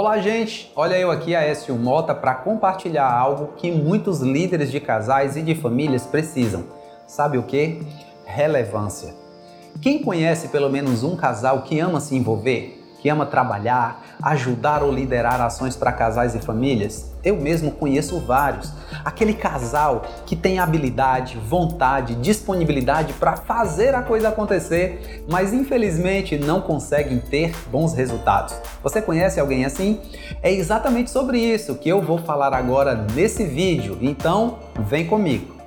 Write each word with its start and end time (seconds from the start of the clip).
Olá, 0.00 0.20
gente! 0.20 0.70
Olha 0.76 0.96
eu 0.96 1.10
aqui, 1.10 1.34
Aécio 1.34 1.74
Mota, 1.74 2.14
para 2.14 2.32
compartilhar 2.32 3.12
algo 3.12 3.54
que 3.56 3.68
muitos 3.72 4.20
líderes 4.20 4.70
de 4.70 4.78
casais 4.78 5.36
e 5.36 5.42
de 5.42 5.56
famílias 5.56 6.06
precisam. 6.06 6.66
Sabe 7.04 7.36
o 7.36 7.42
que? 7.42 7.82
Relevância. 8.24 9.12
Quem 9.82 10.00
conhece 10.00 10.50
pelo 10.50 10.70
menos 10.70 11.02
um 11.02 11.16
casal 11.16 11.62
que 11.62 11.80
ama 11.80 11.98
se 11.98 12.14
envolver? 12.14 12.77
Que 12.98 13.08
ama 13.08 13.24
trabalhar, 13.26 14.02
ajudar 14.22 14.82
ou 14.82 14.92
liderar 14.92 15.40
ações 15.40 15.76
para 15.76 15.92
casais 15.92 16.34
e 16.34 16.40
famílias? 16.40 17.12
Eu 17.24 17.36
mesmo 17.36 17.70
conheço 17.70 18.20
vários. 18.20 18.72
Aquele 19.04 19.34
casal 19.34 20.02
que 20.26 20.34
tem 20.36 20.58
habilidade, 20.58 21.36
vontade, 21.36 22.14
disponibilidade 22.16 23.12
para 23.14 23.36
fazer 23.36 23.94
a 23.94 24.02
coisa 24.02 24.28
acontecer, 24.28 25.24
mas 25.28 25.52
infelizmente 25.52 26.38
não 26.38 26.60
conseguem 26.60 27.18
ter 27.18 27.54
bons 27.70 27.94
resultados. 27.94 28.54
Você 28.82 29.02
conhece 29.02 29.40
alguém 29.40 29.64
assim? 29.64 30.00
É 30.42 30.52
exatamente 30.52 31.10
sobre 31.10 31.38
isso 31.38 31.76
que 31.76 31.88
eu 31.88 32.00
vou 32.00 32.18
falar 32.18 32.54
agora 32.54 33.06
nesse 33.14 33.44
vídeo, 33.44 33.98
então 34.00 34.58
vem 34.78 35.06
comigo. 35.06 35.57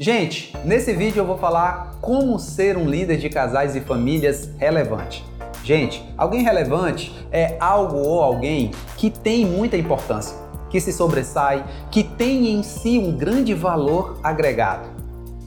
Gente, 0.00 0.56
nesse 0.64 0.92
vídeo 0.92 1.18
eu 1.18 1.26
vou 1.26 1.36
falar 1.36 1.96
como 2.00 2.38
ser 2.38 2.76
um 2.76 2.88
líder 2.88 3.16
de 3.16 3.28
casais 3.28 3.74
e 3.74 3.80
famílias 3.80 4.48
relevante. 4.56 5.26
Gente, 5.64 6.08
alguém 6.16 6.44
relevante 6.44 7.12
é 7.32 7.56
algo 7.58 7.96
ou 7.96 8.22
alguém 8.22 8.70
que 8.96 9.10
tem 9.10 9.44
muita 9.44 9.76
importância, 9.76 10.36
que 10.70 10.80
se 10.80 10.92
sobressai, 10.92 11.64
que 11.90 12.04
tem 12.04 12.48
em 12.48 12.62
si 12.62 12.96
um 12.96 13.10
grande 13.10 13.54
valor 13.54 14.20
agregado. 14.22 14.88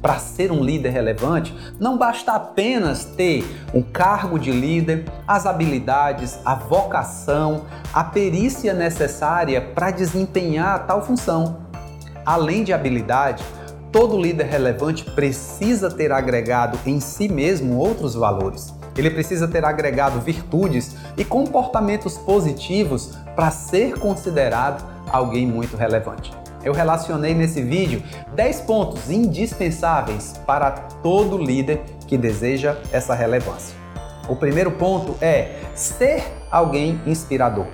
Para 0.02 0.20
ser 0.20 0.52
um 0.52 0.62
líder 0.62 0.90
relevante, 0.90 1.56
não 1.80 1.97
basta 1.97 2.34
apenas 2.34 3.06
ter 3.06 3.45
um 3.73 3.81
cargo 3.81 4.38
de 4.38 4.52
líder, 4.52 5.06
as 5.25 5.45
habilidades, 5.45 6.38
a 6.44 6.56
vocação, 6.56 7.68
a 7.94 8.03
perícia 8.03 8.73
necessária 8.73 9.62
para 9.62 9.92
desempenhar 9.92 10.86
tal 10.86 11.02
função. 11.02 11.62
Além 12.25 12.66
de 12.66 12.73
habilidade, 12.73 13.42
Todo 13.92 14.17
líder 14.17 14.45
relevante 14.45 15.03
precisa 15.03 15.92
ter 15.92 16.14
agregado 16.14 16.80
em 16.86 17.02
si 17.02 17.28
mesmo 17.28 17.75
outros 17.78 18.16
valores. 18.16 18.73
Ele 18.95 19.09
precisa 19.09 19.50
ter 19.50 19.66
agregado 19.66 20.22
virtudes 20.22 20.95
e 21.17 21.25
comportamentos 21.25 22.17
positivos 22.17 23.17
para 23.36 23.52
ser 23.52 24.00
considerado 24.00 24.81
alguém 25.09 25.45
muito 25.45 25.75
relevante. 25.75 26.31
Eu 26.64 26.72
relacionei 26.72 27.34
nesse 27.34 27.62
vídeo 27.62 28.02
10 28.34 28.62
pontos 28.62 29.09
indispensáveis 29.09 30.39
para 30.45 30.72
todo 31.03 31.38
líder 31.38 31.81
que 32.08 32.17
deseja 32.17 32.78
essa 32.94 33.14
relevância. 33.14 33.75
O 34.30 34.38
primeiro 34.38 34.72
ponto 34.72 35.17
é 35.22 35.59
ser 35.75 36.23
alguém 36.50 37.02
inspirador. 37.06 37.66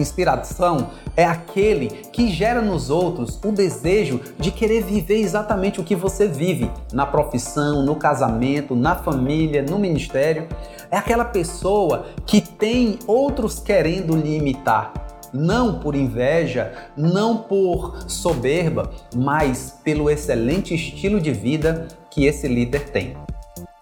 Inspiração 0.00 0.90
é 1.16 1.24
aquele 1.24 1.88
que 1.88 2.28
gera 2.28 2.60
nos 2.60 2.90
outros 2.90 3.38
o 3.44 3.50
desejo 3.50 4.20
de 4.38 4.50
querer 4.50 4.84
viver 4.84 5.20
exatamente 5.20 5.80
o 5.80 5.84
que 5.84 5.96
você 5.96 6.28
vive 6.28 6.70
na 6.92 7.06
profissão, 7.06 7.82
no 7.82 7.96
casamento, 7.96 8.76
na 8.76 8.94
família, 8.94 9.62
no 9.62 9.78
ministério. 9.78 10.46
É 10.90 10.96
aquela 10.96 11.24
pessoa 11.24 12.06
que 12.26 12.40
tem 12.40 12.98
outros 13.06 13.58
querendo 13.58 14.16
lhe 14.16 14.36
imitar. 14.36 14.92
Não 15.32 15.80
por 15.80 15.94
inveja, 15.94 16.72
não 16.96 17.38
por 17.38 18.04
soberba, 18.08 18.90
mas 19.14 19.78
pelo 19.82 20.08
excelente 20.08 20.74
estilo 20.74 21.20
de 21.20 21.32
vida 21.32 21.88
que 22.10 22.26
esse 22.26 22.46
líder 22.46 22.90
tem. 22.90 23.16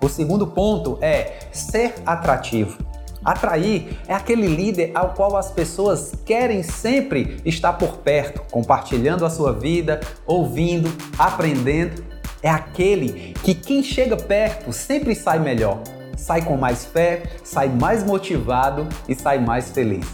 O 0.00 0.08
segundo 0.08 0.46
ponto 0.46 0.98
é 1.00 1.38
ser 1.52 1.94
atrativo. 2.04 2.78
Atrair 3.24 3.98
é 4.06 4.14
aquele 4.14 4.46
líder 4.46 4.90
ao 4.94 5.14
qual 5.14 5.36
as 5.36 5.50
pessoas 5.50 6.12
querem 6.26 6.62
sempre 6.62 7.40
estar 7.44 7.72
por 7.74 7.98
perto, 7.98 8.42
compartilhando 8.50 9.24
a 9.24 9.30
sua 9.30 9.52
vida, 9.52 10.00
ouvindo, 10.26 10.92
aprendendo. 11.18 12.04
É 12.42 12.50
aquele 12.50 13.32
que 13.42 13.54
quem 13.54 13.82
chega 13.82 14.16
perto 14.16 14.70
sempre 14.72 15.14
sai 15.14 15.38
melhor, 15.38 15.82
sai 16.16 16.42
com 16.42 16.56
mais 16.56 16.84
fé, 16.84 17.22
sai 17.42 17.68
mais 17.68 18.04
motivado 18.04 18.86
e 19.08 19.14
sai 19.14 19.38
mais 19.38 19.70
feliz. 19.70 20.06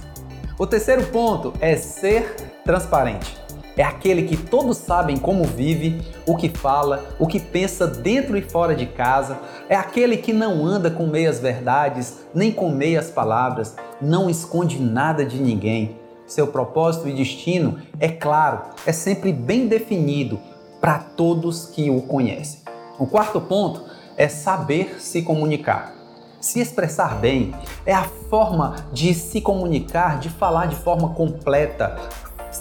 O 0.56 0.66
terceiro 0.66 1.04
ponto 1.06 1.52
é 1.60 1.74
ser 1.76 2.36
transparente. 2.64 3.36
É 3.80 3.82
aquele 3.82 4.24
que 4.24 4.36
todos 4.36 4.76
sabem 4.76 5.16
como 5.16 5.42
vive, 5.42 6.02
o 6.26 6.36
que 6.36 6.50
fala, 6.50 7.02
o 7.18 7.26
que 7.26 7.40
pensa 7.40 7.86
dentro 7.86 8.36
e 8.36 8.42
fora 8.42 8.74
de 8.74 8.84
casa. 8.84 9.38
É 9.70 9.74
aquele 9.74 10.18
que 10.18 10.34
não 10.34 10.66
anda 10.66 10.90
com 10.90 11.06
meias 11.06 11.40
verdades, 11.40 12.18
nem 12.34 12.52
com 12.52 12.68
meias 12.68 13.08
palavras, 13.08 13.74
não 13.98 14.28
esconde 14.28 14.78
nada 14.78 15.24
de 15.24 15.40
ninguém. 15.40 15.96
Seu 16.26 16.48
propósito 16.48 17.08
e 17.08 17.14
destino 17.14 17.78
é 17.98 18.08
claro, 18.08 18.60
é 18.84 18.92
sempre 18.92 19.32
bem 19.32 19.66
definido 19.66 20.38
para 20.78 20.98
todos 20.98 21.64
que 21.64 21.88
o 21.88 22.02
conhecem. 22.02 22.60
O 22.98 23.06
quarto 23.06 23.40
ponto 23.40 23.82
é 24.14 24.28
saber 24.28 24.96
se 25.00 25.22
comunicar. 25.22 25.94
Se 26.38 26.60
expressar 26.60 27.16
bem 27.16 27.54
é 27.86 27.94
a 27.94 28.04
forma 28.28 28.76
de 28.92 29.14
se 29.14 29.40
comunicar, 29.40 30.18
de 30.18 30.28
falar 30.28 30.66
de 30.66 30.76
forma 30.76 31.14
completa, 31.14 31.96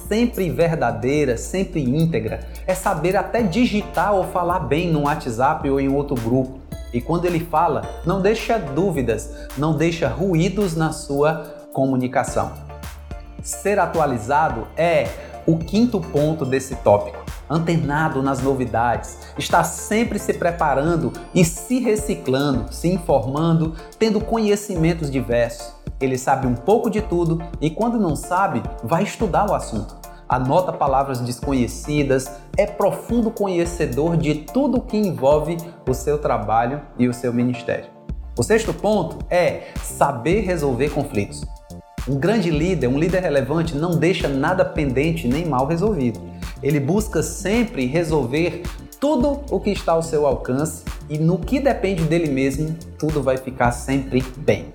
sempre 0.10 0.50
verdadeira, 0.50 1.38
sempre 1.38 1.82
íntegra, 1.82 2.40
é 2.66 2.74
saber 2.74 3.16
até 3.16 3.44
digitar 3.44 4.14
ou 4.14 4.24
falar 4.26 4.62
bem 4.62 4.92
no 4.92 5.04
WhatsApp 5.04 5.70
ou 5.70 5.80
em 5.80 5.88
outro 5.88 6.16
grupo. 6.16 6.60
E 6.92 7.00
quando 7.00 7.26
ele 7.26 7.40
fala, 7.40 7.84
não 8.04 8.20
deixa 8.20 8.58
dúvidas, 8.58 9.30
não 9.56 9.78
deixa 9.78 10.08
ruídos 10.08 10.76
na 10.76 10.92
sua 10.92 11.68
comunicação. 11.72 12.52
Ser 13.44 13.78
atualizado 13.78 14.68
é 14.76 15.08
o 15.46 15.58
quinto 15.58 16.02
ponto 16.02 16.44
desse 16.44 16.76
tópico. 16.78 17.24
Antenado 17.48 18.22
nas 18.22 18.42
novidades, 18.42 19.18
está 19.38 19.64
sempre 19.64 20.18
se 20.18 20.34
preparando 20.34 21.14
e 21.34 21.46
se 21.46 21.80
reciclando, 21.80 22.74
se 22.74 22.88
informando, 22.88 23.76
tendo 23.98 24.20
conhecimentos 24.20 25.10
diversos. 25.10 25.74
Ele 26.00 26.18
sabe 26.18 26.48
um 26.48 26.56
pouco 26.56 26.90
de 26.90 27.02
tudo 27.02 27.42
e, 27.60 27.70
quando 27.70 28.00
não 28.00 28.16
sabe, 28.16 28.64
vai 28.84 29.04
estudar 29.04 29.50
o 29.50 29.54
assunto. 29.54 29.99
Anota 30.30 30.72
palavras 30.72 31.20
desconhecidas, 31.22 32.32
é 32.56 32.68
profundo 32.68 33.32
conhecedor 33.32 34.16
de 34.16 34.36
tudo 34.36 34.80
que 34.80 34.96
envolve 34.96 35.58
o 35.90 35.94
seu 35.96 36.20
trabalho 36.20 36.82
e 37.00 37.08
o 37.08 37.14
seu 37.14 37.34
ministério. 37.34 37.88
O 38.38 38.44
sexto 38.44 38.72
ponto 38.72 39.18
é 39.28 39.70
saber 39.82 40.42
resolver 40.42 40.90
conflitos. 40.90 41.44
Um 42.08 42.20
grande 42.20 42.52
líder, 42.52 42.88
um 42.88 43.00
líder 43.00 43.24
relevante, 43.24 43.76
não 43.76 43.98
deixa 43.98 44.28
nada 44.28 44.64
pendente 44.64 45.28
nem 45.28 45.48
mal 45.48 45.66
resolvido. 45.66 46.22
Ele 46.62 46.80
busca 46.80 47.24
sempre 47.24 47.88
resolver 47.88 48.62
tudo 49.00 49.42
o 49.50 49.60
que 49.60 49.72
está 49.72 49.94
ao 49.94 50.04
seu 50.04 50.28
alcance 50.28 50.84
e 51.10 51.18
no 51.18 51.40
que 51.40 51.60
depende 51.60 52.04
dele 52.04 52.30
mesmo, 52.30 52.78
tudo 53.00 53.24
vai 53.24 53.38
ficar 53.38 53.72
sempre 53.72 54.24
bem. 54.38 54.72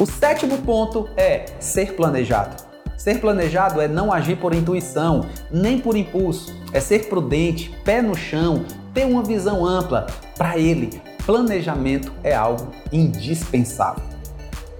O 0.00 0.04
sétimo 0.04 0.58
ponto 0.58 1.08
é 1.16 1.44
ser 1.60 1.94
planejado. 1.94 2.65
Ser 2.96 3.20
planejado 3.20 3.80
é 3.80 3.86
não 3.86 4.12
agir 4.12 4.36
por 4.36 4.54
intuição, 4.54 5.26
nem 5.50 5.78
por 5.78 5.96
impulso. 5.96 6.54
É 6.72 6.80
ser 6.80 7.08
prudente, 7.08 7.70
pé 7.84 8.00
no 8.00 8.14
chão, 8.14 8.64
ter 8.94 9.04
uma 9.04 9.22
visão 9.22 9.64
ampla. 9.64 10.06
Para 10.36 10.58
ele, 10.58 11.00
planejamento 11.24 12.12
é 12.24 12.34
algo 12.34 12.68
indispensável. 12.92 14.02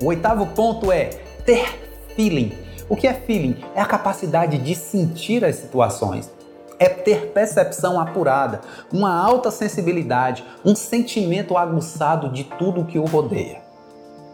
O 0.03 0.07
oitavo 0.07 0.47
ponto 0.49 0.91
é 0.91 1.11
ter 1.45 1.79
feeling. 2.15 2.53
O 2.89 2.97
que 2.97 3.07
é 3.07 3.13
feeling? 3.13 3.57
É 3.75 3.81
a 3.81 3.87
capacidade 3.87 4.59
de 4.59 4.75
sentir 4.75 5.45
as 5.45 5.57
situações. 5.57 6.31
É 6.79 6.89
ter 6.89 7.33
percepção 7.33 7.99
apurada, 7.99 8.61
uma 8.93 9.15
alta 9.15 9.51
sensibilidade, 9.51 10.45
um 10.65 10.77
sentimento 10.77 11.57
aguçado 11.57 12.29
de 12.31 12.45
tudo 12.45 12.85
que 12.85 12.99
o 12.99 13.07
rodeia. 13.07 13.62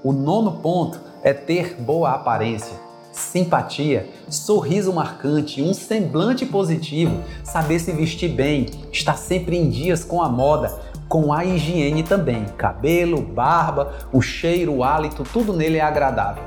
O 0.02 0.12
nono 0.12 0.60
ponto 0.60 1.00
é 1.22 1.32
ter 1.32 1.76
boa 1.76 2.10
aparência, 2.10 2.76
simpatia, 3.12 4.08
sorriso 4.28 4.92
marcante, 4.92 5.62
um 5.62 5.74
semblante 5.74 6.46
positivo, 6.46 7.22
saber 7.44 7.78
se 7.78 7.92
vestir 7.92 8.30
bem, 8.30 8.66
estar 8.90 9.16
sempre 9.16 9.56
em 9.56 9.68
dias 9.68 10.02
com 10.02 10.22
a 10.22 10.28
moda, 10.28 10.80
com 11.08 11.32
a 11.32 11.44
higiene 11.44 12.02
também. 12.02 12.46
Cabelo, 12.56 13.20
barba, 13.20 13.92
o 14.12 14.22
cheiro, 14.22 14.76
o 14.76 14.82
hálito, 14.82 15.22
tudo 15.24 15.52
nele 15.52 15.76
é 15.76 15.82
agradável. 15.82 16.42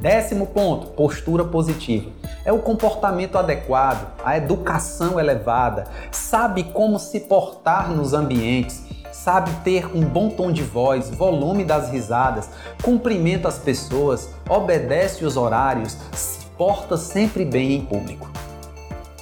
Décimo 0.00 0.46
ponto, 0.46 0.88
postura 0.88 1.44
positiva. 1.44 2.10
É 2.44 2.52
o 2.52 2.60
comportamento 2.60 3.36
adequado, 3.36 4.12
a 4.24 4.36
educação 4.36 5.18
elevada, 5.18 5.84
sabe 6.10 6.64
como 6.64 6.98
se 6.98 7.20
portar 7.20 7.90
nos 7.90 8.14
ambientes, 8.14 8.84
sabe 9.12 9.50
ter 9.64 9.86
um 9.94 10.02
bom 10.02 10.30
tom 10.30 10.50
de 10.50 10.62
voz, 10.62 11.10
volume 11.10 11.64
das 11.64 11.90
risadas, 11.90 12.48
cumprimenta 12.82 13.48
as 13.48 13.58
pessoas, 13.58 14.30
obedece 14.48 15.24
os 15.24 15.36
horários, 15.36 15.96
se 16.12 16.46
porta 16.56 16.96
sempre 16.96 17.44
bem 17.44 17.74
em 17.74 17.80
público. 17.80 18.28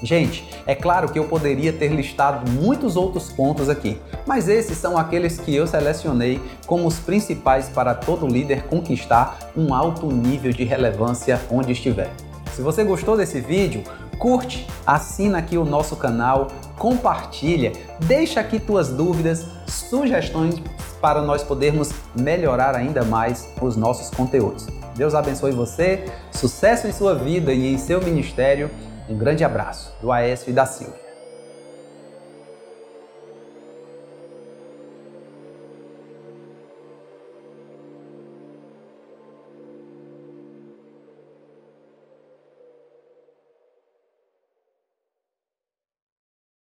Gente, 0.03 0.47
é 0.67 0.75
claro 0.75 1.11
que 1.11 1.19
eu 1.19 1.25
poderia 1.25 1.73
ter 1.73 1.89
listado 1.89 2.51
muitos 2.51 2.97
outros 2.97 3.31
pontos 3.33 3.69
aqui, 3.71 3.99
mas 4.27 4.47
esses 4.47 4.77
são 4.77 4.99
aqueles 4.99 5.39
que 5.39 5.55
eu 5.55 5.67
selecionei 5.67 6.41
como 6.67 6.87
os 6.87 6.99
principais 6.99 7.69
para 7.69 7.95
todo 7.95 8.27
líder 8.27 8.65
conquistar 8.65 9.39
um 9.57 9.73
alto 9.73 10.07
nível 10.07 10.53
de 10.53 10.65
relevância 10.65 11.41
onde 11.51 11.73
estiver. 11.73 12.11
Se 12.55 12.61
você 12.61 12.85
gostou 12.85 13.17
desse 13.17 13.41
vídeo, 13.41 13.85
curte, 14.19 14.67
assina 14.87 15.39
aqui 15.39 15.57
o 15.57 15.65
nosso 15.65 15.97
canal, 15.97 16.49
compartilha, 16.79 17.73
deixa 18.01 18.41
aqui 18.41 18.59
tuas 18.59 18.89
dúvidas, 18.89 19.47
sugestões 19.67 20.63
para 21.01 21.23
nós 21.23 21.43
podermos 21.43 21.91
melhorar 22.19 22.75
ainda 22.75 23.05
mais 23.05 23.49
os 23.61 23.77
nossos 23.77 24.11
conteúdos. 24.11 24.67
Deus 24.95 25.15
abençoe 25.15 25.53
você, 25.53 26.05
sucesso 26.33 26.87
em 26.87 26.93
sua 26.93 27.15
vida 27.15 27.53
e 27.53 27.73
em 27.73 27.79
seu 27.79 28.01
ministério. 28.03 28.71
Um 29.09 29.17
grande 29.17 29.45
abraço 29.45 29.93
do 30.01 30.11
Aécio 30.11 30.51
e 30.51 30.53
da 30.53 30.67
Silvia. 30.67 31.06